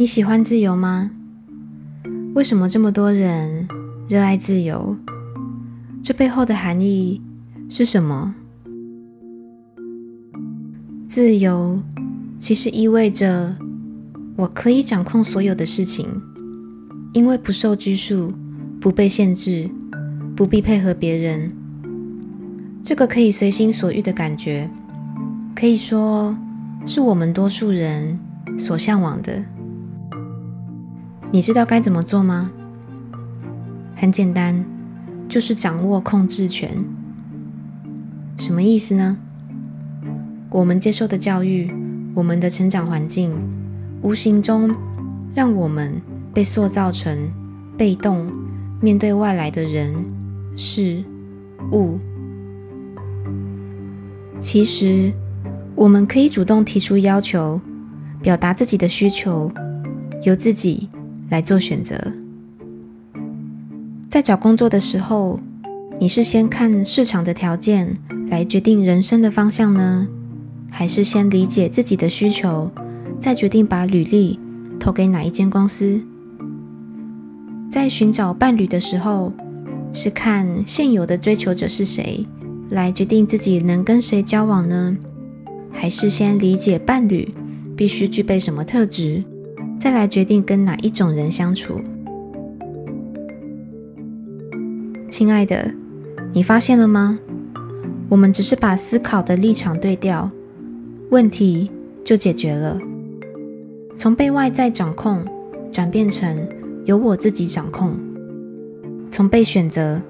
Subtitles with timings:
[0.00, 1.10] 你喜欢自由吗？
[2.32, 3.68] 为什么这么多人
[4.08, 4.96] 热爱自由？
[6.02, 7.20] 这背后的含义
[7.68, 8.34] 是什么？
[11.06, 11.82] 自由
[12.38, 13.54] 其实意味着
[14.36, 16.08] 我可以掌控所有的事情，
[17.12, 18.32] 因为不受拘束，
[18.80, 19.68] 不被限制，
[20.34, 21.52] 不必配合别人。
[22.82, 24.70] 这个可以随心所欲的感觉，
[25.54, 26.34] 可以说
[26.86, 28.18] 是我们多数人
[28.56, 29.44] 所向往的。
[31.32, 32.50] 你知道该怎么做吗？
[33.94, 34.64] 很简单，
[35.28, 36.68] 就是掌握控制权。
[38.36, 39.16] 什么意思呢？
[40.50, 41.72] 我们接受的教育，
[42.14, 43.30] 我们的成长环境，
[44.02, 44.74] 无形中
[45.32, 46.02] 让我们
[46.34, 47.30] 被塑造成
[47.78, 48.28] 被动
[48.80, 49.94] 面对外来的人、
[50.56, 51.04] 事、
[51.70, 51.96] 物。
[54.40, 55.12] 其实，
[55.76, 57.60] 我们可以主动提出要求，
[58.20, 59.52] 表达自己的需求，
[60.24, 60.88] 由自己
[61.30, 61.96] 来做选择。
[64.10, 65.40] 在找工作的时候，
[65.98, 67.96] 你是先看市场的条件
[68.28, 70.06] 来决定人生的方向呢？
[70.70, 72.70] 还是先理解自己的需求，
[73.18, 74.38] 再决定把履历
[74.78, 76.00] 投给哪一间公司？
[77.70, 79.32] 在寻找伴侣的时候，
[79.92, 82.26] 是看现有的追求者是谁，
[82.68, 84.96] 来决定自己能跟谁交往呢？
[85.70, 87.28] 还是先理解伴侣
[87.76, 89.22] 必须具备什么特质，
[89.80, 91.80] 再来决定跟哪一种人相处？
[95.10, 95.72] 亲爱的，
[96.34, 97.18] 你发现了吗？
[98.10, 100.30] 我们只是把思考的立场对调。
[101.08, 101.70] 问题
[102.04, 102.78] 就解决了，
[103.96, 105.24] 从被外在掌控
[105.72, 106.46] 转变成
[106.84, 107.96] 由我自己掌控，
[109.10, 110.02] 从被选择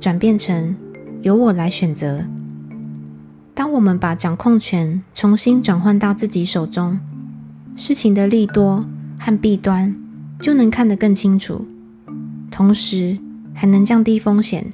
[0.00, 0.74] 转变成
[1.20, 2.24] 由我来选择。
[3.54, 6.98] 当我们把掌控权重新转换到自己手中，
[7.76, 8.84] 事情的利多
[9.18, 9.94] 和弊端
[10.40, 11.66] 就能看得更清楚，
[12.50, 13.18] 同时
[13.52, 14.72] 还能降低风险。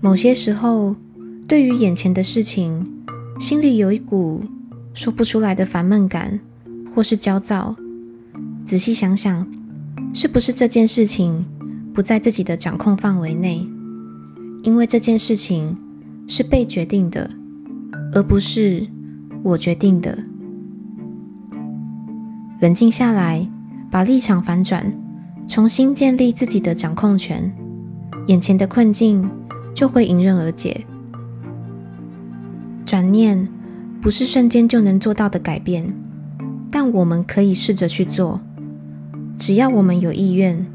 [0.00, 0.96] 某些时候，
[1.48, 2.86] 对于眼前的事情，
[3.38, 4.44] 心里有一股
[4.94, 6.40] 说不出来的烦闷感，
[6.94, 7.74] 或是焦躁。
[8.64, 9.46] 仔细想想，
[10.14, 11.44] 是不是这件事情
[11.92, 13.66] 不在自己的掌控范围内？
[14.62, 15.76] 因为这件事情
[16.26, 17.30] 是被决定的，
[18.12, 18.86] 而不是
[19.42, 20.29] 我决定的。
[22.60, 23.48] 冷静下来，
[23.90, 24.92] 把立场反转，
[25.48, 27.50] 重新建立自己的掌控权，
[28.26, 29.26] 眼前的困境
[29.74, 30.84] 就会迎刃而解。
[32.84, 33.48] 转念
[34.02, 35.90] 不是瞬间就能做到的改变，
[36.70, 38.38] 但我们可以试着去做。
[39.38, 40.66] 只要我们有意愿，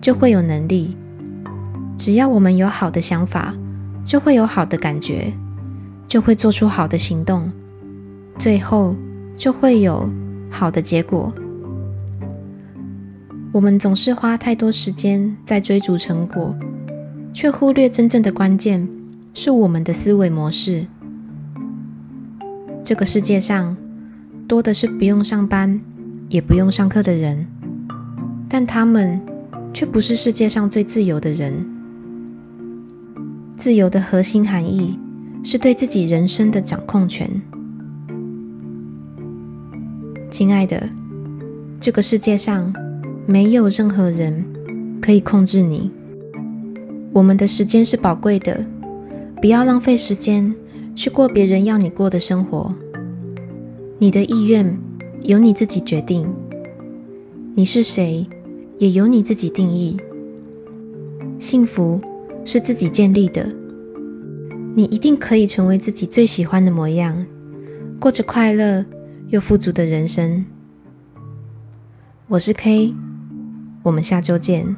[0.00, 0.96] 就会有能力；
[1.98, 3.54] 只要我们有好的想法，
[4.02, 5.34] 就会有好的感觉，
[6.08, 7.52] 就会做出好的行动，
[8.38, 8.96] 最后
[9.36, 10.08] 就会有
[10.50, 11.32] 好的结果。
[13.52, 16.54] 我们总是花太多时间在追逐成果，
[17.32, 18.86] 却忽略真正的关键
[19.32, 20.86] 是我们的思维模式。
[22.84, 23.76] 这个世界上
[24.46, 25.80] 多的是不用上班
[26.28, 27.46] 也不用上课的人，
[28.48, 29.20] 但他们
[29.72, 31.66] 却不是世界上最自由的人。
[33.56, 34.98] 自由的核心含义
[35.42, 37.28] 是对自己人生的掌控权。
[40.36, 40.86] 亲爱的，
[41.80, 42.70] 这个世界上
[43.24, 44.44] 没有任何人
[45.00, 45.90] 可以控制你。
[47.14, 48.62] 我们的时间是宝贵的，
[49.40, 50.54] 不要浪费时间。
[50.94, 52.74] 去过别人要你过的生活，
[53.96, 54.78] 你的意愿
[55.22, 56.28] 由你自己决定，
[57.54, 58.26] 你是谁
[58.76, 59.96] 也由你自己定义。
[61.38, 61.98] 幸福
[62.44, 63.46] 是自己建立的，
[64.74, 67.24] 你一定可以成为自己最喜欢的模样，
[67.98, 68.84] 过着快乐
[69.28, 70.44] 又富足的人生。
[72.28, 72.94] 我是 K，
[73.82, 74.76] 我们下周见。